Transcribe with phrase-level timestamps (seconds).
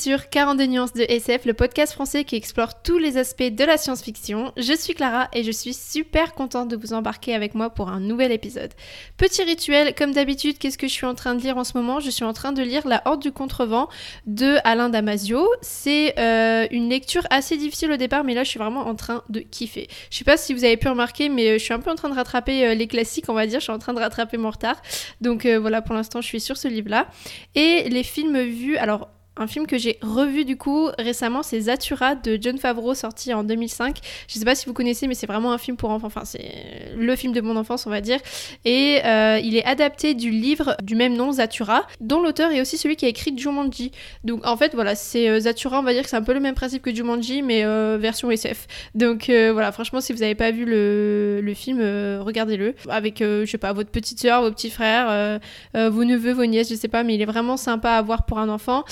[0.00, 3.76] Sur 42 nuances de SF, le podcast français qui explore tous les aspects de la
[3.76, 4.50] science-fiction.
[4.56, 8.00] Je suis Clara et je suis super contente de vous embarquer avec moi pour un
[8.00, 8.70] nouvel épisode.
[9.18, 12.00] Petit rituel, comme d'habitude, qu'est-ce que je suis en train de lire en ce moment?
[12.00, 13.90] Je suis en train de lire La Horde du Contrevent
[14.24, 15.46] de Alain Damasio.
[15.60, 19.22] C'est euh, une lecture assez difficile au départ, mais là je suis vraiment en train
[19.28, 19.86] de kiffer.
[20.10, 21.96] Je sais pas si vous avez pu remarquer, mais euh, je suis un peu en
[21.96, 23.60] train de rattraper euh, les classiques, on va dire.
[23.60, 24.80] Je suis en train de rattraper mon retard.
[25.20, 27.08] Donc voilà, pour l'instant, je suis sur ce livre-là.
[27.54, 32.14] Et les films vus, alors un film que j'ai revu du coup récemment, c'est Zatura
[32.14, 33.98] de John Favreau, sorti en 2005.
[34.28, 36.08] Je sais pas si vous connaissez, mais c'est vraiment un film pour enfants.
[36.08, 38.18] Enfin, c'est le film de mon enfance, on va dire.
[38.66, 42.76] Et euh, il est adapté du livre du même nom, Zatura, dont l'auteur est aussi
[42.76, 43.92] celui qui a écrit Jumanji.
[44.24, 46.40] Donc en fait, voilà, c'est euh, Zatura, on va dire que c'est un peu le
[46.40, 48.66] même principe que Jumanji, mais euh, version SF.
[48.94, 51.80] Donc voilà, franchement, si vous n'avez pas vu le, le film,
[52.20, 52.74] regardez-le.
[52.90, 55.40] Avec, je sais pas, votre petite soeur, vos petits frères,
[55.74, 58.38] vos neveux, vos nièces, je sais pas, mais il est vraiment sympa à voir pour
[58.38, 58.84] un enfant.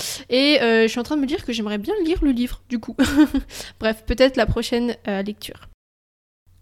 [0.61, 2.79] Euh, je suis en train de me dire que j'aimerais bien lire le livre, du
[2.79, 2.95] coup.
[3.79, 5.69] Bref, peut-être la prochaine euh, lecture.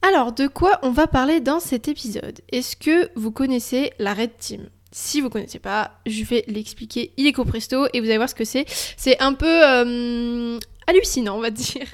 [0.01, 2.39] Alors, de quoi on va parler dans cet épisode?
[2.51, 4.69] Est-ce que vous connaissez la Red Team?
[4.91, 8.45] Si vous connaissez pas, je vais l'expliquer illico presto et vous allez voir ce que
[8.45, 8.65] c'est.
[8.95, 11.87] C'est un peu euh, hallucinant, on va dire.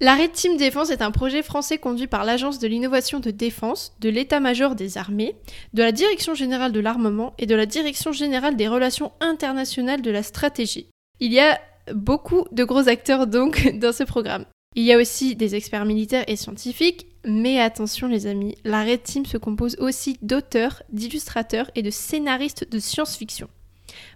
[0.00, 3.96] La Red Team Défense est un projet français conduit par l'Agence de l'innovation de défense,
[3.98, 5.34] de l'état-major des armées,
[5.74, 10.12] de la Direction générale de l'armement et de la Direction générale des relations internationales de
[10.12, 10.86] la stratégie.
[11.18, 11.60] Il y a
[11.92, 14.44] beaucoup de gros acteurs donc dans ce programme.
[14.76, 19.02] Il y a aussi des experts militaires et scientifiques, mais attention les amis, la Red
[19.02, 23.48] Team se compose aussi d'auteurs, d'illustrateurs et de scénaristes de science-fiction.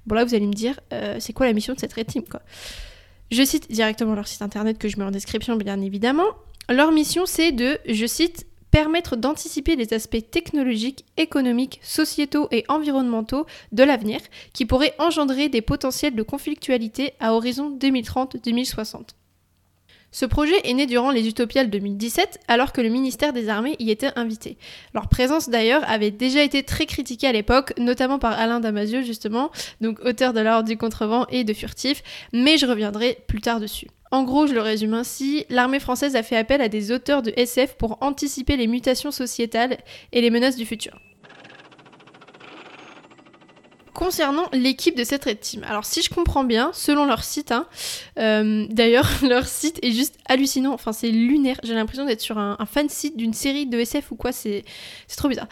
[0.07, 2.23] Bon là vous allez me dire, euh, c'est quoi la mission de cette Red Team
[2.23, 2.43] quoi?
[3.33, 6.29] Je cite directement leur site internet que je mets en description bien évidemment.
[6.69, 13.47] Leur mission c'est de, je cite, permettre d'anticiper les aspects technologiques, économiques, sociétaux et environnementaux
[13.73, 14.21] de l'avenir
[14.53, 19.09] qui pourraient engendrer des potentiels de conflictualité à horizon 2030-2060.
[20.13, 23.91] Ce projet est né durant les Utopiales 2017, alors que le ministère des Armées y
[23.91, 24.59] était invité.
[24.93, 29.51] Leur présence d'ailleurs avait déjà été très critiquée à l'époque, notamment par Alain Damasio justement,
[29.81, 32.03] donc auteur de l'ordre du contrevent et de Furtif,
[32.35, 33.89] mais je reviendrai plus tard dessus.
[34.11, 37.33] En gros, je le résume ainsi, l'armée française a fait appel à des auteurs de
[37.35, 39.79] SF pour anticiper les mutations sociétales
[40.13, 40.93] et les menaces du futur
[43.95, 45.65] concernant l'équipe de cette Red Team.
[45.65, 47.67] Alors si je comprends bien, selon leur site, hein,
[48.19, 52.57] euh, d'ailleurs leur site est juste hallucinant, enfin c'est lunaire, j'ai l'impression d'être sur un,
[52.67, 54.65] fan site d'une série de SF ou quoi, c'est
[55.17, 55.49] trop bizarre.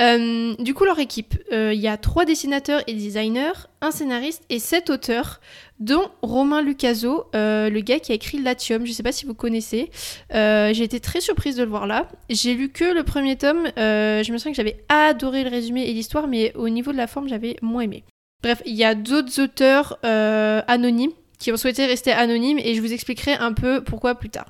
[0.00, 3.52] Euh, du coup leur équipe, euh, il y a trois dessinateurs et designers,
[3.82, 5.40] un scénariste et sept auteurs,
[5.80, 8.86] dont Romain Lucaso, euh, le gars qui a écrit Latium.
[8.86, 9.90] Je ne sais pas si vous connaissez.
[10.32, 12.08] Euh, j'ai été très surprise de le voir là.
[12.30, 13.68] J'ai lu que le premier tome.
[13.78, 16.96] Euh, je me souviens que j'avais adoré le résumé et l'histoire, mais au niveau de
[16.96, 18.04] la forme, j'avais moins aimé.
[18.42, 22.92] Bref, il y a d'autres auteurs anonymes qui ont souhaité rester anonymes et je vous
[22.92, 24.46] expliquerai un peu pourquoi plus tard.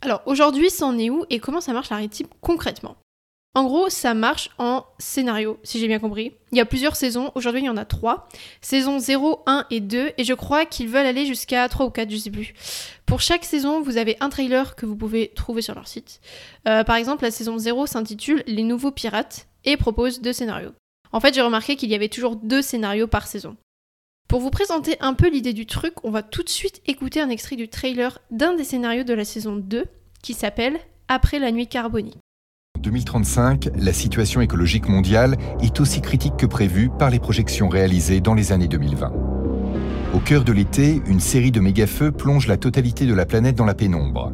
[0.00, 2.96] Alors aujourd'hui, c'en est où et comment ça marche la rétime concrètement?
[3.54, 6.32] En gros, ça marche en scénario, si j'ai bien compris.
[6.52, 8.28] Il y a plusieurs saisons, aujourd'hui il y en a trois.
[8.60, 12.08] Saison 0, 1 et 2, et je crois qu'ils veulent aller jusqu'à 3 ou 4,
[12.08, 12.54] je sais plus.
[13.04, 16.20] Pour chaque saison, vous avez un trailer que vous pouvez trouver sur leur site.
[16.68, 20.72] Euh, par exemple, la saison 0 s'intitule Les nouveaux pirates et propose deux scénarios.
[21.10, 23.56] En fait, j'ai remarqué qu'il y avait toujours deux scénarios par saison.
[24.28, 27.30] Pour vous présenter un peu l'idée du truc, on va tout de suite écouter un
[27.30, 29.86] extrait du trailer d'un des scénarios de la saison 2
[30.22, 30.78] qui s'appelle
[31.08, 32.18] Après la nuit carbonique.
[32.88, 38.22] En 2035, la situation écologique mondiale est aussi critique que prévu par les projections réalisées
[38.22, 39.12] dans les années 2020.
[40.14, 43.66] Au cœur de l'été, une série de méga-feux plonge la totalité de la planète dans
[43.66, 44.32] la pénombre.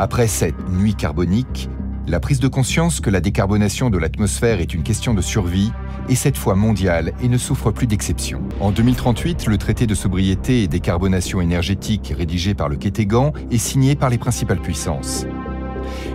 [0.00, 1.70] Après cette nuit carbonique,
[2.08, 5.70] la prise de conscience que la décarbonation de l'atmosphère est une question de survie
[6.08, 8.42] est cette fois mondiale et ne souffre plus d'exception.
[8.58, 13.94] En 2038, le traité de sobriété et décarbonation énergétique rédigé par le Kétégan est signé
[13.94, 15.24] par les principales puissances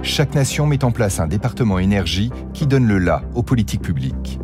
[0.04, 4.40] chaque nation met en place un département énergie qui donne le là aux politiques publiques.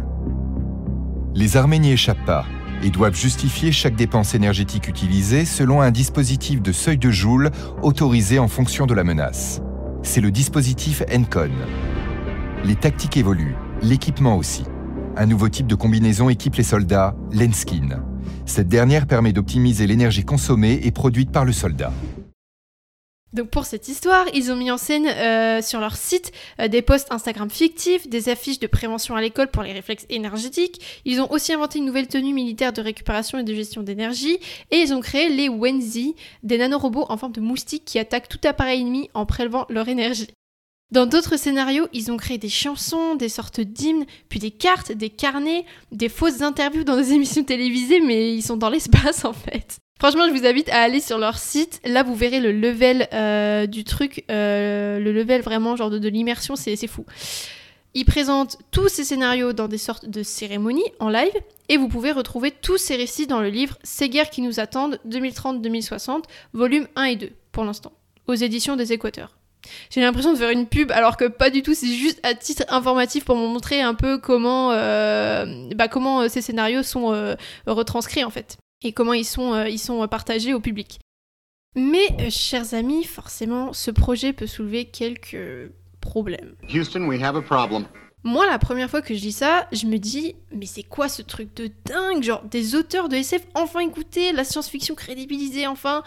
[1.36, 2.46] Les armées n'y échappent pas
[2.84, 7.50] et doivent justifier chaque dépense énergétique utilisée selon un dispositif de seuil de joule
[7.82, 9.62] autorisé en fonction de la menace.
[10.04, 11.50] C'est le dispositif ENCON.
[12.66, 14.64] Les tactiques évoluent, l'équipement aussi.
[15.16, 18.02] Un nouveau type de combinaison équipe les soldats, l'ENSKIN.
[18.46, 21.94] Cette dernière permet d'optimiser l'énergie consommée et produite par le soldat.
[23.34, 26.32] Donc pour cette histoire, ils ont mis en scène euh, sur leur site
[26.62, 31.02] euh, des posts Instagram fictifs, des affiches de prévention à l'école pour les réflexes énergétiques.
[31.04, 34.38] Ils ont aussi inventé une nouvelle tenue militaire de récupération et de gestion d'énergie.
[34.70, 38.40] Et ils ont créé les Wenzi, des nanorobots en forme de moustiques qui attaquent tout
[38.44, 40.28] appareil ennemi en prélevant leur énergie.
[40.92, 45.10] Dans d'autres scénarios, ils ont créé des chansons, des sortes d'hymnes, puis des cartes, des
[45.10, 49.80] carnets, des fausses interviews dans des émissions télévisées, mais ils sont dans l'espace en fait.
[50.04, 51.80] Franchement, je vous invite à aller sur leur site.
[51.86, 56.10] Là, vous verrez le level euh, du truc, euh, le level vraiment genre de, de
[56.10, 57.06] l'immersion, c'est fou.
[57.94, 61.32] Ils présentent tous ces scénarios dans des sortes de cérémonies en live
[61.70, 65.00] et vous pouvez retrouver tous ces récits dans le livre Ces guerres qui nous attendent
[65.08, 67.94] 2030-2060, volume 1 et 2 pour l'instant,
[68.28, 69.38] aux éditions des Équateurs.
[69.90, 72.66] J'ai l'impression de faire une pub alors que pas du tout, c'est juste à titre
[72.68, 77.36] informatif pour me montrer un peu comment, euh, bah, comment ces scénarios sont
[77.66, 81.00] retranscrits en fait et comment ils sont, ils sont partagés au public.
[81.76, 85.72] Mais, chers amis, forcément, ce projet peut soulever quelques
[86.04, 86.56] problème.
[86.74, 87.86] Houston, we have a problem.
[88.26, 91.22] Moi, la première fois que je lis ça, je me dis, mais c'est quoi ce
[91.22, 92.24] truc de dingue?
[92.24, 96.04] Genre, des auteurs de SF enfin écoutés, la science-fiction crédibilisée enfin.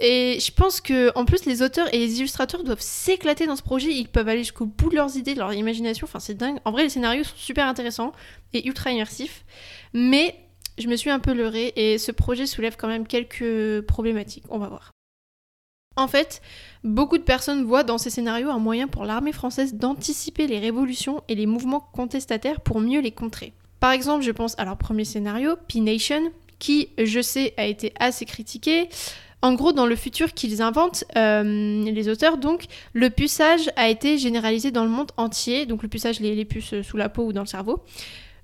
[0.00, 3.62] Et je pense que, en plus, les auteurs et les illustrateurs doivent s'éclater dans ce
[3.62, 3.92] projet.
[3.92, 6.06] Ils peuvent aller jusqu'au bout de leurs idées, de leur imagination.
[6.06, 6.58] Enfin, c'est dingue.
[6.64, 8.12] En vrai, les scénarios sont super intéressants
[8.54, 9.44] et ultra immersifs.
[9.92, 10.47] Mais
[10.78, 14.44] je me suis un peu leurrée et ce projet soulève quand même quelques problématiques.
[14.48, 14.92] On va voir.
[15.96, 16.40] En fait,
[16.84, 21.22] beaucoup de personnes voient dans ces scénarios un moyen pour l'armée française d'anticiper les révolutions
[21.28, 23.52] et les mouvements contestataires pour mieux les contrer.
[23.80, 26.30] Par exemple, je pense à leur premier scénario, P-Nation,
[26.60, 28.88] qui, je sais, a été assez critiqué.
[29.42, 34.18] En gros, dans le futur qu'ils inventent, euh, les auteurs, donc, le puçage a été
[34.18, 37.42] généralisé dans le monde entier, donc le puçage, les puces sous la peau ou dans
[37.42, 37.84] le cerveau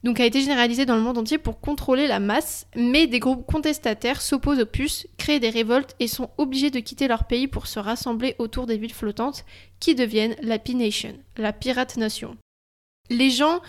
[0.05, 3.47] donc a été généralisé dans le monde entier pour contrôler la masse, mais des groupes
[3.47, 7.67] contestataires s'opposent aux puces, créent des révoltes et sont obligés de quitter leur pays pour
[7.67, 9.47] se rassembler autour des villes flottantes
[9.81, 12.37] qui deviennent la P-Nation, la Pirate Nation.
[13.09, 13.61] Les gens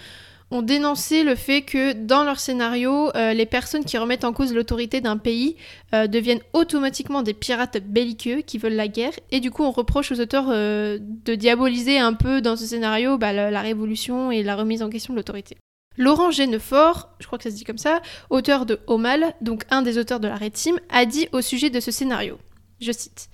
[0.51, 4.53] ont dénoncé le fait que dans leur scénario, euh, les personnes qui remettent en cause
[4.53, 5.55] l'autorité d'un pays
[5.93, 9.13] euh, deviennent automatiquement des pirates belliqueux qui veulent la guerre.
[9.31, 13.17] Et du coup, on reproche aux auteurs euh, de diaboliser un peu dans ce scénario
[13.17, 15.57] bah, la révolution et la remise en question de l'autorité.
[15.97, 19.81] Laurent Genefort, je crois que ça se dit comme ça, auteur de Omal, donc un
[19.81, 22.37] des auteurs de la Team, a dit au sujet de ce scénario,
[22.81, 23.29] je cite,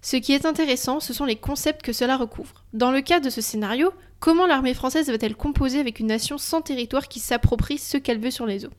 [0.00, 2.64] Ce qui est intéressant, ce sont les concepts que cela recouvre.
[2.72, 6.62] Dans le cas de ce scénario, comment l'armée française va-t-elle composer avec une nation sans
[6.62, 8.72] territoire qui s'approprie ce qu'elle veut sur les eaux?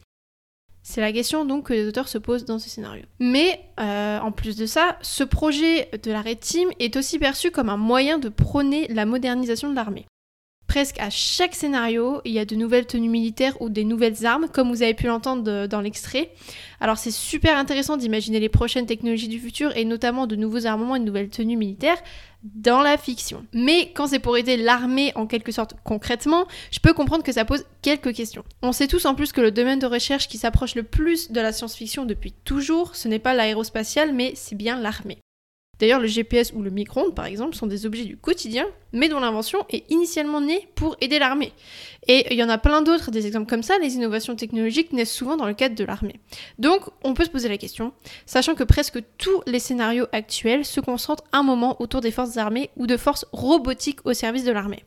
[0.88, 3.06] C'est la question donc que les auteurs se posent dans ce scénario.
[3.20, 7.70] Mais euh, en plus de ça, ce projet de la Team est aussi perçu comme
[7.70, 10.06] un moyen de prôner la modernisation de l'armée.
[10.68, 14.48] Presque à chaque scénario, il y a de nouvelles tenues militaires ou des nouvelles armes,
[14.52, 16.32] comme vous avez pu l'entendre dans l'extrait.
[16.80, 20.96] Alors c'est super intéressant d'imaginer les prochaines technologies du futur et notamment de nouveaux armements
[20.96, 22.02] et de nouvelles tenues militaires
[22.44, 23.46] dans la fiction.
[23.54, 27.46] Mais quand c'est pour aider l'armée en quelque sorte concrètement, je peux comprendre que ça
[27.46, 28.44] pose quelques questions.
[28.62, 31.42] On sait tous en plus que le domaine de recherche qui s'approche le plus de
[31.42, 35.18] la science-fiction depuis toujours, ce n'est pas l'aérospatial, mais c'est bien l'armée.
[35.80, 39.20] D'ailleurs, le GPS ou le micro-ondes, par exemple, sont des objets du quotidien, mais dont
[39.20, 41.52] l'invention est initialement née pour aider l'armée.
[42.08, 45.14] Et il y en a plein d'autres, des exemples comme ça, les innovations technologiques naissent
[45.14, 46.20] souvent dans le cadre de l'armée.
[46.60, 47.94] Donc, on peut se poser la question,
[48.26, 52.70] sachant que presque tous les scénarios actuels se concentrent un moment autour des forces armées
[52.78, 54.84] ou de forces robotiques au service de l'armée.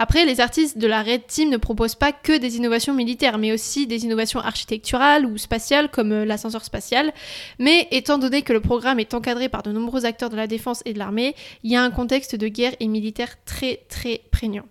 [0.00, 3.52] Après, les artistes de la Red Team ne proposent pas que des innovations militaires, mais
[3.52, 7.12] aussi des innovations architecturales ou spatiales comme euh, l'ascenseur spatial.
[7.58, 10.82] Mais étant donné que le programme est encadré par de nombreux acteurs de la défense
[10.84, 11.34] et de l'armée,
[11.64, 14.66] il y a un contexte de guerre et militaire très très prégnant.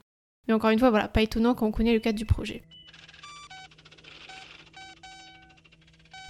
[0.48, 2.64] Mais encore une fois, voilà, pas étonnant quand on connaît le cadre du projet.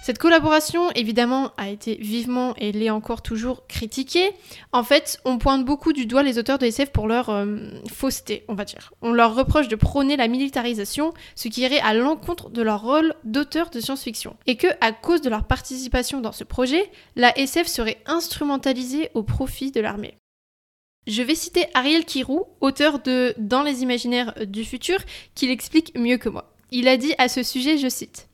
[0.08, 4.30] Cette collaboration, évidemment, a été vivement et l'est encore toujours critiquée.
[4.72, 8.42] En fait, on pointe beaucoup du doigt les auteurs de SF pour leur euh, fausseté,
[8.48, 8.94] on va dire.
[9.02, 13.12] On leur reproche de prôner la militarisation, ce qui irait à l'encontre de leur rôle
[13.24, 14.34] d'auteur de science-fiction.
[14.46, 19.22] Et que, à cause de leur participation dans ce projet, la SF serait instrumentalisée au
[19.22, 20.14] profit de l'armée.
[21.06, 25.00] Je vais citer Ariel Kirou, auteur de Dans les imaginaires du futur,
[25.34, 26.54] qui l'explique mieux que moi.
[26.70, 28.27] Il a dit à ce sujet, je cite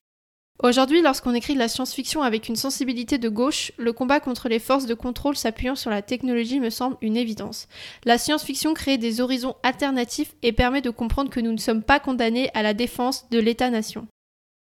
[0.63, 4.61] Aujourd'hui, lorsqu'on écrit de la science-fiction avec une sensibilité de gauche, le combat contre les
[4.61, 7.67] forces de contrôle s'appuyant sur la technologie me semble une évidence.
[8.05, 11.99] La science-fiction crée des horizons alternatifs et permet de comprendre que nous ne sommes pas
[11.99, 14.07] condamnés à la défense de l'État-nation.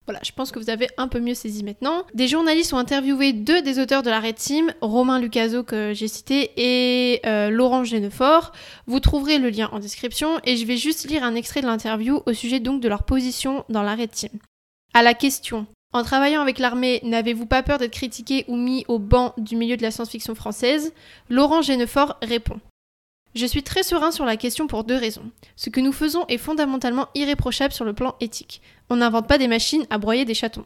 [0.06, 2.04] Voilà, je pense que vous avez un peu mieux saisi maintenant.
[2.14, 6.09] Des journalistes ont interviewé deux des auteurs de la Red Team, Romain Lucaso que j'ai
[6.09, 8.52] cité et euh, Laurent Genefort.
[8.87, 12.23] Vous trouverez le lien en description et je vais juste lire un extrait de l'interview
[12.25, 14.30] au sujet donc de leur position dans la Red Team.
[14.96, 18.98] À la question En travaillant avec l'armée, n'avez-vous pas peur d'être critiqué ou mis au
[18.98, 20.94] banc du milieu de la science-fiction française?
[21.28, 22.60] Laurent Genefort répond
[23.34, 25.30] Je suis très serein sur la question pour deux raisons.
[25.54, 28.62] Ce que nous faisons est fondamentalement irréprochable sur le plan éthique.
[28.88, 30.64] On n'invente pas des machines à broyer des chatons.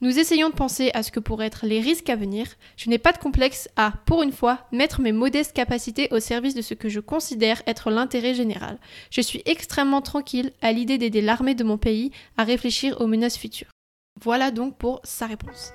[0.00, 2.46] Nous essayons de penser à ce que pourraient être les risques à venir.
[2.76, 6.54] Je n'ai pas de complexe à, pour une fois, mettre mes modestes capacités au service
[6.54, 8.78] de ce que je considère être l'intérêt général.
[9.10, 13.36] Je suis extrêmement tranquille à l'idée d'aider l'armée de mon pays à réfléchir aux menaces
[13.36, 13.70] futures.
[14.20, 15.72] Voilà donc pour sa réponse.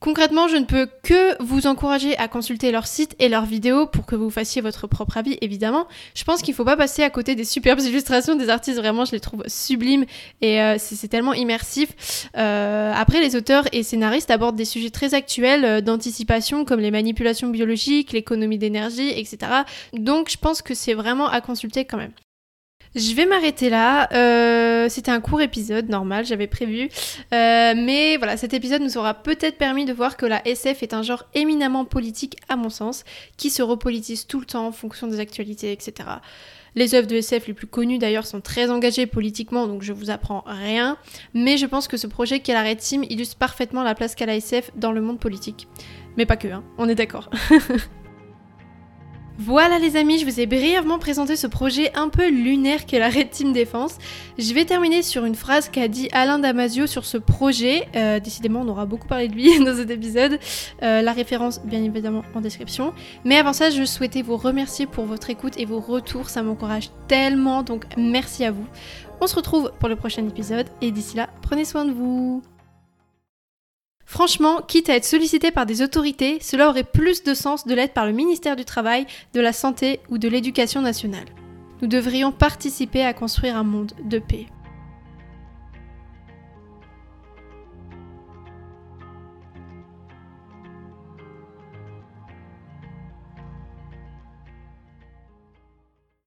[0.00, 4.06] Concrètement, je ne peux que vous encourager à consulter leur site et leurs vidéos pour
[4.06, 5.86] que vous fassiez votre propre avis, évidemment.
[6.14, 9.04] Je pense qu'il ne faut pas passer à côté des superbes illustrations des artistes, vraiment,
[9.04, 10.06] je les trouve sublimes
[10.40, 12.30] et euh, c'est tellement immersif.
[12.38, 16.90] Euh, après, les auteurs et scénaristes abordent des sujets très actuels euh, d'anticipation comme les
[16.90, 19.52] manipulations biologiques, l'économie d'énergie, etc.
[19.92, 22.12] Donc, je pense que c'est vraiment à consulter quand même.
[22.96, 24.08] Je vais m'arrêter là.
[24.12, 26.88] Euh, c'était un court épisode, normal, j'avais prévu.
[27.32, 30.92] Euh, mais voilà, cet épisode nous aura peut-être permis de voir que la SF est
[30.92, 33.04] un genre éminemment politique, à mon sens,
[33.36, 36.08] qui se repolitise tout le temps en fonction des actualités, etc.
[36.74, 40.10] Les œuvres de SF les plus connues d'ailleurs sont très engagées politiquement, donc je vous
[40.10, 40.96] apprends rien.
[41.32, 44.36] Mais je pense que ce projet la Red Team illustre parfaitement la place qu'a la
[44.36, 45.68] SF dans le monde politique.
[46.16, 47.30] Mais pas que, hein, on est d'accord.
[49.42, 53.08] Voilà les amis, je vous ai brièvement présenté ce projet un peu lunaire qu'est la
[53.08, 53.96] Red Team Défense.
[54.36, 57.88] Je vais terminer sur une phrase qu'a dit Alain Damasio sur ce projet.
[57.96, 60.38] Euh, décidément, on aura beaucoup parlé de lui dans cet épisode.
[60.82, 62.92] Euh, la référence, bien évidemment, en description.
[63.24, 66.28] Mais avant ça, je souhaitais vous remercier pour votre écoute et vos retours.
[66.28, 68.66] Ça m'encourage tellement, donc merci à vous.
[69.22, 72.42] On se retrouve pour le prochain épisode et d'ici là, prenez soin de vous.
[74.10, 77.94] Franchement, quitte à être sollicité par des autorités, cela aurait plus de sens de l'être
[77.94, 81.26] par le ministère du Travail, de la Santé ou de l'Éducation nationale.
[81.80, 84.46] Nous devrions participer à construire un monde de paix.